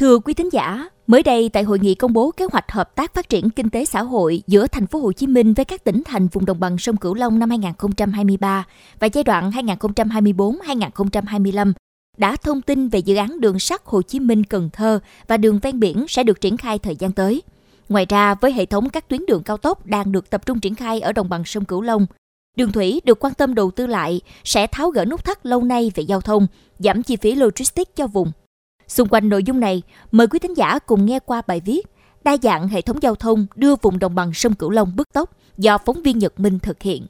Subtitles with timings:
[0.00, 3.14] Thưa quý thính giả, mới đây tại hội nghị công bố kế hoạch hợp tác
[3.14, 6.02] phát triển kinh tế xã hội giữa thành phố Hồ Chí Minh với các tỉnh
[6.04, 8.66] thành vùng đồng bằng sông Cửu Long năm 2023
[9.00, 11.72] và giai đoạn 2024-2025
[12.16, 15.58] đã thông tin về dự án đường sắt Hồ Chí Minh Cần Thơ và đường
[15.58, 17.42] ven biển sẽ được triển khai thời gian tới.
[17.88, 20.74] Ngoài ra, với hệ thống các tuyến đường cao tốc đang được tập trung triển
[20.74, 22.06] khai ở đồng bằng sông Cửu Long,
[22.56, 25.92] đường thủy được quan tâm đầu tư lại sẽ tháo gỡ nút thắt lâu nay
[25.94, 26.46] về giao thông,
[26.78, 28.32] giảm chi phí logistics cho vùng.
[28.90, 29.82] Xung quanh nội dung này,
[30.12, 31.80] mời quý thính giả cùng nghe qua bài viết
[32.24, 35.30] Đa dạng hệ thống giao thông đưa vùng đồng bằng sông Cửu Long bứt tốc
[35.58, 37.06] do phóng viên Nhật Minh thực hiện.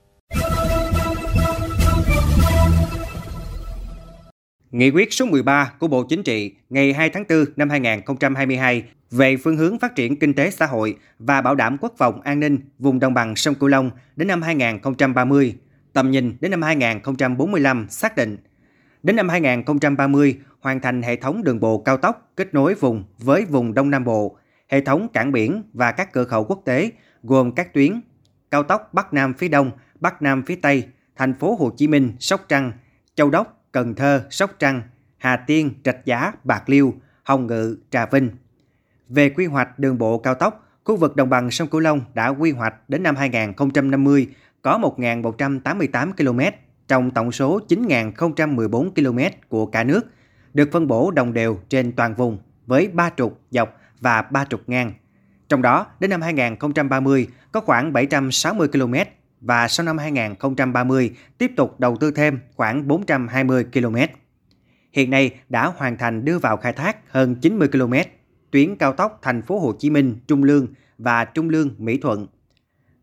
[4.71, 9.37] Nghị quyết số 13 của Bộ Chính trị ngày 2 tháng 4 năm 2022 về
[9.37, 12.59] phương hướng phát triển kinh tế xã hội và bảo đảm quốc phòng an ninh
[12.79, 15.55] vùng đồng bằng sông Cửu Long đến năm 2030,
[15.93, 18.37] tầm nhìn đến năm 2045 xác định.
[19.03, 23.45] Đến năm 2030, hoàn thành hệ thống đường bộ cao tốc kết nối vùng với
[23.45, 24.37] vùng Đông Nam Bộ,
[24.69, 26.91] hệ thống cảng biển và các cửa khẩu quốc tế
[27.23, 28.01] gồm các tuyến
[28.51, 32.13] cao tốc Bắc Nam phía Đông, Bắc Nam phía Tây, thành phố Hồ Chí Minh,
[32.21, 32.73] Sóc Trăng,
[33.15, 34.83] Châu Đốc, Cần Thơ, Sóc Trăng,
[35.19, 38.31] Hà Tiên, Trạch Giá, Bạc Liêu, Hồng Ngự, Trà Vinh.
[39.09, 42.29] Về quy hoạch đường bộ cao tốc, khu vực đồng bằng sông Cửu Long đã
[42.29, 44.27] quy hoạch đến năm 2050
[44.63, 46.41] có 1.188 km
[46.89, 50.07] trong tổng số 9.014 km của cả nước,
[50.55, 54.69] được phân bổ đồng đều trên toàn vùng với 3 trục dọc và 3 trục
[54.69, 54.93] ngang.
[55.49, 58.95] Trong đó, đến năm 2030 có khoảng 760 km
[59.41, 63.97] và sau năm 2030 tiếp tục đầu tư thêm khoảng 420 km.
[64.93, 67.95] Hiện nay đã hoàn thành đưa vào khai thác hơn 90 km
[68.51, 70.67] tuyến cao tốc thành phố Hồ Chí Minh Trung Lương
[70.99, 72.27] và Trung Lương Mỹ Thuận.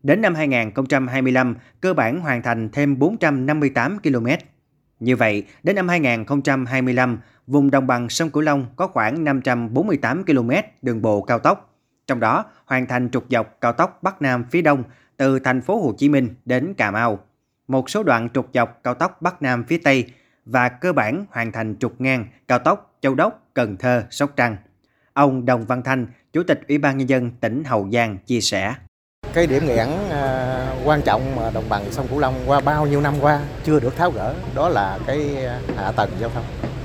[0.02, 4.26] Đến năm 2025, cơ bản hoàn thành thêm 458 km.
[5.00, 10.50] Như vậy, đến năm 2025, vùng đồng bằng sông Cửu Long có khoảng 548 km
[10.82, 11.74] đường bộ cao tốc.
[12.06, 14.82] Trong đó, hoàn thành trục dọc cao tốc Bắc Nam phía Đông
[15.16, 17.18] từ thành phố Hồ Chí Minh đến Cà Mau,
[17.68, 20.12] một số đoạn trục dọc cao tốc Bắc Nam phía Tây
[20.44, 24.56] và cơ bản hoàn thành trục ngang cao tốc Châu Đốc, Cần Thơ, Sóc Trăng.
[25.12, 28.74] Ông Đồng Văn Thanh, Chủ tịch Ủy ban Nhân dân tỉnh Hậu Giang chia sẻ.
[29.38, 33.00] Cái điểm nghẽn à, quan trọng mà đồng bằng sông Cửu Long qua bao nhiêu
[33.00, 35.20] năm qua chưa được tháo gỡ, đó là cái
[35.76, 36.44] hạ tầng giao thông.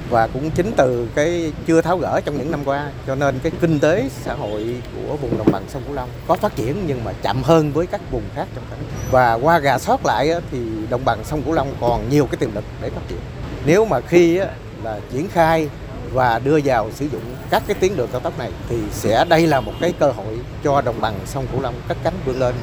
[0.09, 3.51] Và cũng chính từ cái chưa tháo gỡ trong những năm qua, cho nên cái
[3.61, 7.03] kinh tế xã hội của vùng đồng bằng sông Cửu Long có phát triển nhưng
[7.03, 8.79] mà chậm hơn với các vùng khác trong tỉnh.
[9.11, 10.59] Và qua gà sót lại thì
[10.89, 13.19] đồng bằng sông Cửu Long còn nhiều cái tiềm lực để phát triển.
[13.65, 14.39] Nếu mà khi
[14.83, 15.69] là triển khai
[16.13, 19.47] và đưa vào sử dụng các cái tuyến đường cao tốc này, thì sẽ đây
[19.47, 22.55] là một cái cơ hội cho đồng bằng sông Cửu Long cất cánh vươn lên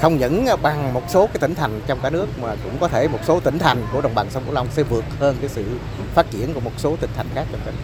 [0.00, 3.08] không những bằng một số cái tỉnh thành trong cả nước, mà cũng có thể
[3.08, 5.64] một số tỉnh thành của đồng bằng sông Cửu Long sẽ vượt hơn cái sự
[6.14, 7.74] phát triển của một số tỉnh thành khác trong tỉnh.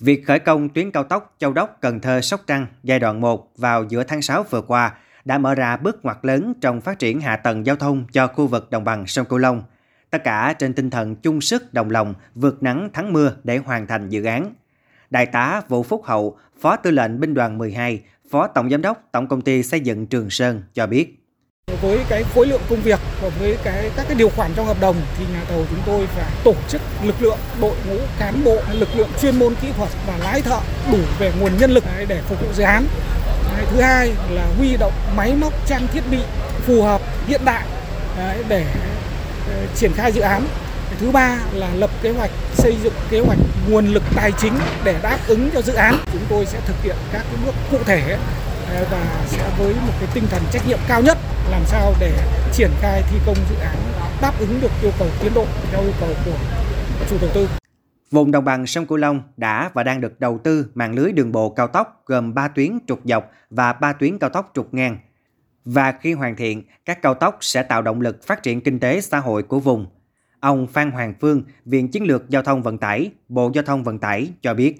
[0.00, 3.48] Việc khởi công tuyến cao tốc Châu Đốc Cần Thơ Sóc Trăng giai đoạn 1
[3.56, 4.92] vào giữa tháng 6 vừa qua
[5.24, 8.46] đã mở ra bước ngoặt lớn trong phát triển hạ tầng giao thông cho khu
[8.46, 9.62] vực đồng bằng sông Cửu Long.
[10.10, 13.86] Tất cả trên tinh thần chung sức đồng lòng vượt nắng thắng mưa để hoàn
[13.86, 14.54] thành dự án.
[15.12, 18.00] Đại tá Vũ Phúc Hậu, Phó Tư lệnh Binh đoàn 12,
[18.30, 21.18] Phó Tổng Giám đốc Tổng Công ty Xây dựng Trường Sơn cho biết.
[21.82, 24.76] Với cái khối lượng công việc và với cái các cái điều khoản trong hợp
[24.80, 28.56] đồng thì nhà thầu chúng tôi phải tổ chức lực lượng đội ngũ cán bộ
[28.72, 30.60] lực lượng chuyên môn kỹ thuật và lái thợ
[30.92, 32.84] đủ về nguồn nhân lực để phục vụ dự án.
[33.70, 36.18] Thứ hai là huy động máy móc trang thiết bị
[36.66, 37.66] phù hợp hiện đại
[38.48, 38.66] để
[39.48, 40.42] ờ, triển khai dự án.
[41.02, 44.52] Thứ ba là lập kế hoạch xây dựng kế hoạch nguồn lực tài chính
[44.84, 45.94] để đáp ứng cho dự án.
[46.12, 48.18] Chúng tôi sẽ thực hiện các cái bước cụ thể
[48.68, 51.18] à, và sẽ với một cái tinh thần trách nhiệm cao nhất
[51.50, 52.12] làm sao để
[52.52, 53.76] triển khai thi công dự án
[54.22, 56.36] đáp ứng được yêu cầu tiến độ theo yêu cầu của
[57.10, 57.48] chủ đầu tư.
[58.10, 61.32] Vùng đồng bằng sông Cửu Long đã và đang được đầu tư mạng lưới đường
[61.32, 64.98] bộ cao tốc gồm 3 tuyến trục dọc và 3 tuyến cao tốc trục ngang.
[65.64, 69.00] Và khi hoàn thiện, các cao tốc sẽ tạo động lực phát triển kinh tế
[69.00, 69.86] xã hội của vùng.
[70.42, 73.98] Ông Phan Hoàng Phương, Viện Chiến lược Giao thông Vận tải, Bộ Giao thông Vận
[73.98, 74.74] tải cho biết.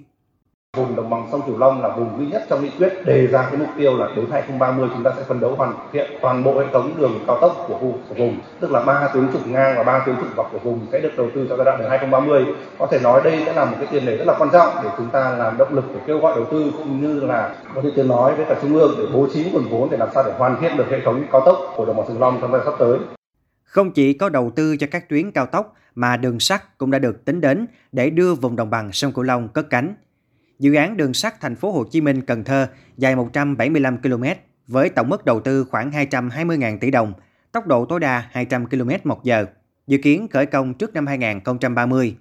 [0.77, 3.47] Vùng đồng bằng sông Cửu Long là vùng duy nhất trong nghị quyết đề ra
[3.49, 6.59] cái mục tiêu là đến 2030 chúng ta sẽ phấn đấu hoàn thiện toàn bộ
[6.59, 9.75] hệ thống đường cao tốc của khu của vùng tức là ba tuyến trục ngang
[9.77, 11.89] và ba tuyến trục dọc của vùng sẽ được đầu tư cho giai đoạn đến
[11.89, 12.45] 2030.
[12.79, 14.89] Có thể nói đây sẽ là một cái tiền đề rất là quan trọng để
[14.97, 17.89] chúng ta làm động lực để kêu gọi đầu tư cũng như là có thể
[17.95, 20.33] tiếng nói với cả trung ương để bố trí nguồn vốn để làm sao để
[20.37, 22.59] hoàn thiện được hệ thống cao tốc của đồng bằng sông Cửu Long trong thời
[22.59, 22.97] gian sắp tới.
[23.63, 26.99] Không chỉ có đầu tư cho các tuyến cao tốc mà đường sắt cũng đã
[26.99, 29.95] được tính đến để đưa vùng đồng bằng sông Cửu Long cất cánh.
[30.59, 32.67] Dự án đường sắt thành phố Hồ Chí Minh Cần Thơ
[32.97, 34.23] dài 175 km
[34.67, 37.13] với tổng mức đầu tư khoảng 220.000 tỷ đồng,
[37.51, 39.45] tốc độ tối đa 200 km một giờ,
[39.87, 42.15] dự kiến khởi công trước năm 2030.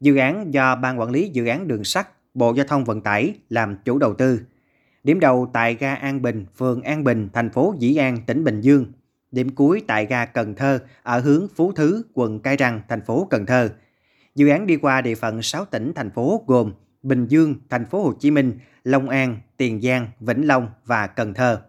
[0.00, 3.34] Dự án do Ban Quản lý Dự án Đường sắt Bộ Giao thông Vận tải
[3.48, 4.40] làm chủ đầu tư.
[5.04, 8.60] Điểm đầu tại ga An Bình, phường An Bình, thành phố Dĩ An, tỉnh Bình
[8.60, 8.86] Dương.
[9.30, 13.26] Điểm cuối tại ga Cần Thơ ở hướng Phú Thứ, quận Cái Răng, thành phố
[13.30, 13.70] Cần Thơ.
[14.34, 18.02] Dự án đi qua địa phận 6 tỉnh thành phố gồm Bình Dương, thành phố
[18.02, 21.62] Hồ Chí Minh, Long An, Tiền Giang, Vĩnh Long và Cần Thơ.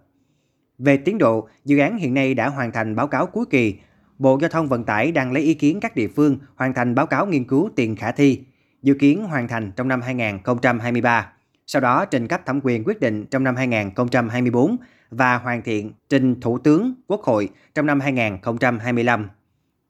[0.77, 3.75] Về tiến độ, dự án hiện nay đã hoàn thành báo cáo cuối kỳ.
[4.19, 7.05] Bộ Giao thông Vận tải đang lấy ý kiến các địa phương hoàn thành báo
[7.05, 8.43] cáo nghiên cứu tiền khả thi,
[8.83, 11.33] dự kiến hoàn thành trong năm 2023.
[11.69, 14.77] Sau đó trình cấp thẩm quyền quyết định trong năm 2024
[15.11, 19.29] và hoàn thiện trình Thủ tướng Quốc hội trong năm 2025.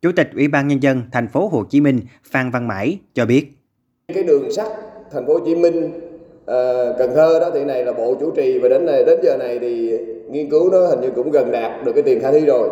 [0.01, 1.99] Chủ tịch Ủy ban nhân dân thành phố Hồ Chí Minh
[2.31, 3.47] Phan Văn Mãi cho biết:
[4.13, 4.67] Cái đường sắt
[5.11, 5.91] thành phố Hồ Chí Minh
[6.45, 9.37] ờ, Cần Thơ đó thì này là bộ chủ trì và đến này đến giờ
[9.39, 9.97] này thì
[10.29, 12.69] nghiên cứu nó hình như cũng gần đạt được cái tiền khả thi rồi.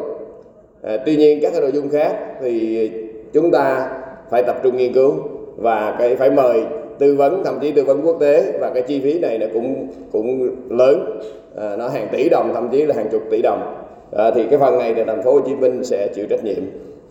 [0.84, 2.92] À, tuy nhiên các cái nội dung khác thì
[3.34, 3.90] chúng ta
[4.32, 5.14] phải tập trung nghiên cứu
[5.58, 6.66] và cái phải mời
[7.00, 9.88] tư vấn thậm chí tư vấn quốc tế và cái chi phí này nó cũng
[10.12, 11.20] cũng lớn.
[11.58, 13.86] À, nó hàng tỷ đồng thậm chí là hàng chục tỷ đồng.
[14.18, 16.64] À, thì cái phần này thì thành phố Hồ Chí Minh sẽ chịu trách nhiệm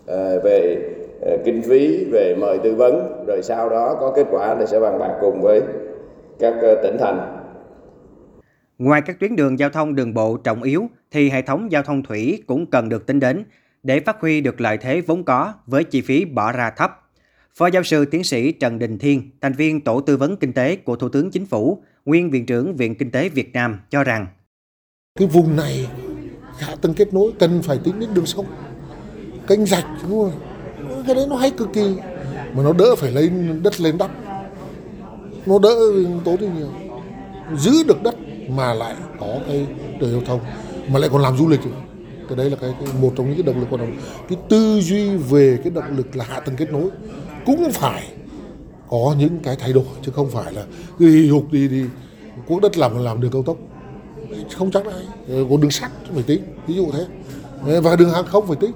[0.07, 0.77] à, về
[1.27, 4.81] à, kinh phí về mời tư vấn rồi sau đó có kết quả thì sẽ
[4.81, 5.63] bàn bạc cùng với
[6.39, 7.41] các à, tỉnh thành.
[8.79, 12.03] Ngoài các tuyến đường giao thông đường bộ trọng yếu thì hệ thống giao thông
[12.03, 13.45] thủy cũng cần được tính đến
[13.83, 17.04] để phát huy được lợi thế vốn có với chi phí bỏ ra thấp.
[17.59, 20.77] Phó giáo sư tiến sĩ Trần Đình Thiên, thành viên Tổ tư vấn kinh tế
[20.77, 24.27] của Thủ tướng Chính phủ, nguyên Viện trưởng Viện Kinh tế Việt Nam cho rằng
[25.19, 25.87] Cái vùng này
[26.59, 28.47] hạ tầng kết nối cần phải tính đến đường sông,
[29.47, 30.41] kênh rạch, đúng không?
[31.06, 31.95] Cái đấy nó hay cực kỳ,
[32.55, 33.31] mà nó đỡ phải lấy
[33.62, 34.11] đất lên đắp.
[35.47, 35.75] Nó đỡ
[36.25, 36.71] tốn đi nhiều.
[37.57, 38.15] Giữ được đất
[38.49, 39.67] mà lại có cái
[40.00, 40.41] đường giao thông,
[40.89, 41.83] mà lại còn làm du lịch nữa
[42.29, 43.97] cái đấy là cái, cái một trong những cái động lực quan trọng
[44.29, 46.91] cái tư duy về cái động lực là hạ tầng kết nối
[47.46, 48.12] cũng phải
[48.88, 50.64] có những cái thay đổi, chứ không phải là
[50.99, 51.85] cứ hì hục đi đi.
[52.46, 53.56] Quốc đất làm làm đường cao tốc.
[54.52, 57.06] Không chắc ai ờ, còn đường sắt phải tính, ví dụ thế.
[57.67, 58.73] Ờ, và đường hàng không phải tính.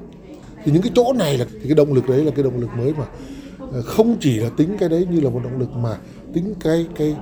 [0.65, 2.71] Thì những cái chỗ này là, thì cái động lực đấy là cái động lực
[2.77, 3.05] mới mà
[3.73, 5.99] ờ, không chỉ là tính cái đấy như là một động lực mà
[6.35, 7.17] tính cái cái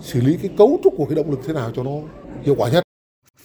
[0.00, 1.90] xử lý cái cấu trúc của cái động lực thế nào cho nó
[2.42, 2.82] hiệu quả nhất.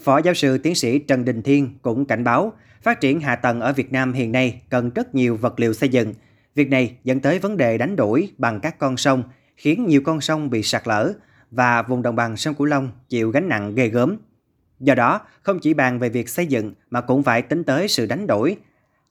[0.04, 3.62] Phó giáo sư tiến sĩ Trần Đình Thiên cũng cảnh báo, phát triển hạ tầng
[3.62, 6.14] ở Việt Nam hiện nay cần rất nhiều vật liệu xây dựng.
[6.56, 9.24] Việc này dẫn tới vấn đề đánh đổi bằng các con sông,
[9.58, 11.14] khiến nhiều con sông bị sạt lở
[11.52, 14.18] và vùng đồng bằng sông Cửu Long chịu gánh nặng ghê gớm.
[14.80, 18.06] Do đó, không chỉ bàn về việc xây dựng mà cũng phải tính tới sự
[18.06, 18.58] đánh đổi.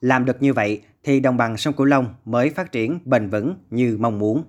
[0.01, 3.55] Làm được như vậy thì đồng bằng sông Cửu Long mới phát triển bền vững
[3.69, 4.43] như mong muốn.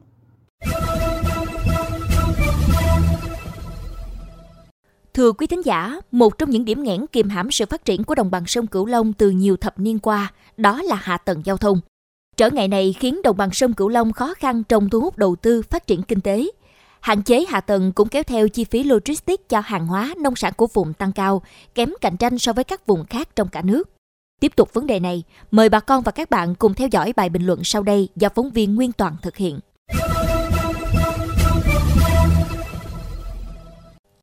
[5.15, 8.15] Thưa quý thính giả, một trong những điểm nghẽn kiềm hãm sự phát triển của
[8.15, 11.57] đồng bằng sông Cửu Long từ nhiều thập niên qua, đó là hạ tầng giao
[11.57, 11.81] thông.
[12.37, 15.37] Trở ngại này khiến đồng bằng sông Cửu Long khó khăn trong thu hút đầu
[15.37, 16.47] tư phát triển kinh tế.
[17.01, 20.53] Hạn chế hạ tầng cũng kéo theo chi phí logistics cho hàng hóa, nông sản
[20.57, 21.43] của vùng tăng cao,
[21.75, 23.91] kém cạnh tranh so với các vùng khác trong cả nước.
[24.41, 27.29] Tiếp tục vấn đề này, mời bà con và các bạn cùng theo dõi bài
[27.29, 29.59] bình luận sau đây do phóng viên Nguyên Toàn thực hiện.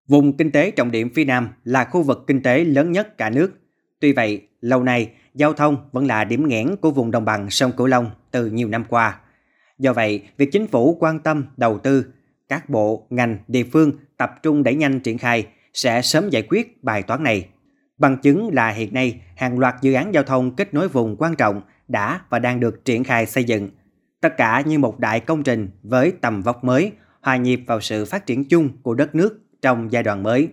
[0.08, 3.30] Vùng kinh tế trọng điểm phía Nam là khu vực kinh tế lớn nhất cả
[3.30, 3.52] nước.
[4.02, 7.72] Tuy vậy, lâu nay, giao thông vẫn là điểm nghẽn của vùng đồng bằng sông
[7.78, 9.20] Cửu Long từ nhiều năm qua.
[9.80, 12.06] Do vậy, việc chính phủ quan tâm đầu tư,
[12.50, 16.84] các bộ, ngành, địa phương tập trung đẩy nhanh triển khai sẽ sớm giải quyết
[16.84, 17.48] bài toán này.
[17.98, 21.36] Bằng chứng là hiện nay, hàng loạt dự án giao thông kết nối vùng quan
[21.36, 23.70] trọng đã và đang được triển khai xây dựng.
[24.22, 26.92] Tất cả như một đại công trình với tầm vóc mới,
[27.22, 30.50] hòa nhịp vào sự phát triển chung của đất nước trong giai đoạn mới.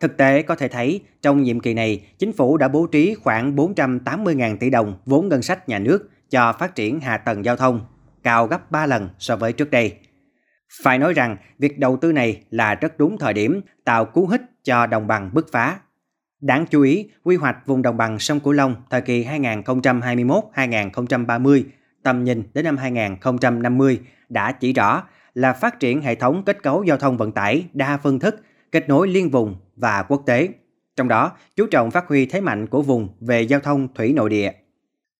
[0.00, 3.56] Thực tế có thể thấy, trong nhiệm kỳ này, chính phủ đã bố trí khoảng
[3.56, 7.80] 480.000 tỷ đồng vốn ngân sách nhà nước cho phát triển hạ tầng giao thông,
[8.22, 9.96] cao gấp 3 lần so với trước đây.
[10.82, 14.42] Phải nói rằng, việc đầu tư này là rất đúng thời điểm, tạo cú hích
[14.64, 15.78] cho đồng bằng bứt phá.
[16.40, 21.62] Đáng chú ý, quy hoạch vùng đồng bằng sông Cửu Long thời kỳ 2021-2030,
[22.02, 25.02] tầm nhìn đến năm 2050 đã chỉ rõ
[25.34, 28.42] là phát triển hệ thống kết cấu giao thông vận tải đa phương thức,
[28.72, 30.48] kết nối liên vùng và quốc tế.
[30.96, 34.30] Trong đó, chú trọng phát huy thế mạnh của vùng về giao thông thủy nội
[34.30, 34.52] địa.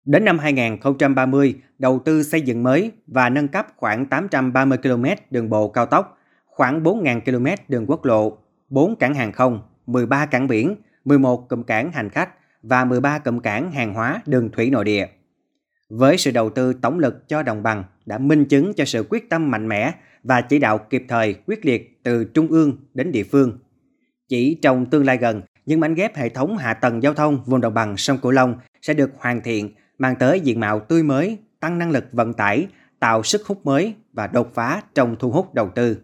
[0.05, 5.51] Đến năm 2030, đầu tư xây dựng mới và nâng cấp khoảng 830 km đường
[5.51, 8.39] bộ cao tốc, khoảng 4.000 km đường quốc lộ,
[8.69, 12.31] 4 cảng hàng không, 13 cảng biển, 11 cụm cảng hành khách
[12.63, 15.07] và 13 cụm cảng hàng hóa đường thủy nội địa.
[15.89, 19.31] Với sự đầu tư tổng lực cho đồng bằng đã minh chứng cho sự quyết
[19.31, 19.93] tâm mạnh mẽ
[20.25, 23.59] và chỉ đạo kịp thời quyết liệt từ trung ương đến địa phương.
[24.31, 27.61] Chỉ trong tương lai gần, những mảnh ghép hệ thống hạ tầng giao thông vùng
[27.61, 31.39] đồng bằng sông Cửu Long sẽ được hoàn thiện, mang tới diện mạo tươi mới,
[31.61, 32.67] tăng năng lực vận tải,
[33.01, 35.99] tạo sức hút mới và đột phá trong thu hút đầu tư.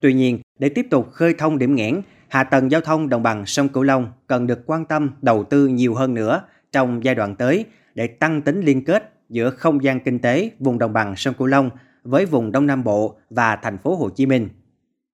[0.00, 3.46] Tuy nhiên, để tiếp tục khơi thông điểm nghẽn, hạ tầng giao thông đồng bằng
[3.46, 7.36] sông Cửu Long cần được quan tâm đầu tư nhiều hơn nữa trong giai đoạn
[7.36, 11.34] tới để tăng tính liên kết giữa không gian kinh tế vùng đồng bằng sông
[11.34, 11.70] Cửu Long
[12.02, 14.48] với vùng Đông Nam Bộ và thành phố Hồ Chí Minh.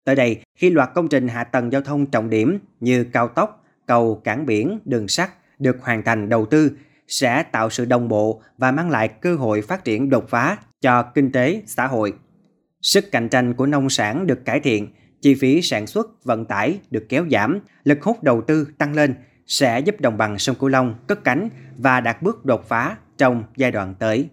[0.05, 3.65] Tới đây, khi loạt công trình hạ tầng giao thông trọng điểm như cao tốc,
[3.87, 6.71] cầu, cảng biển, đường sắt được hoàn thành đầu tư
[7.09, 11.03] sẽ tạo sự đồng bộ và mang lại cơ hội phát triển đột phá cho
[11.03, 12.15] kinh tế xã hội.
[12.83, 14.89] Sức cạnh tranh của nông sản được cải thiện,
[15.21, 19.15] chi phí sản xuất, vận tải được kéo giảm, lực hút đầu tư tăng lên
[19.47, 23.45] sẽ giúp đồng bằng sông Cửu Long cất cánh và đạt bước đột phá trong
[23.57, 24.29] giai đoạn tới.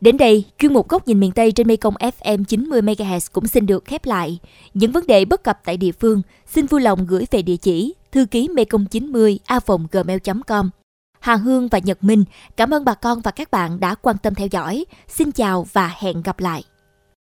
[0.00, 3.66] Đến đây, chuyên mục góc nhìn miền Tây trên Mekong FM 90 MHz cũng xin
[3.66, 4.38] được khép lại.
[4.74, 7.94] Những vấn đề bất cập tại địa phương, xin vui lòng gửi về địa chỉ
[8.12, 9.60] thư ký mekong 90 a
[9.92, 10.70] gmail.com.
[11.20, 12.24] Hà Hương và Nhật Minh,
[12.56, 14.84] cảm ơn bà con và các bạn đã quan tâm theo dõi.
[15.08, 16.64] Xin chào và hẹn gặp lại.